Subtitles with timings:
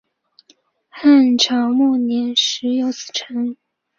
[0.89, 3.55] 汉朝末年始有此称。